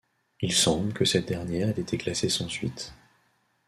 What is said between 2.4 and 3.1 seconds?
suites.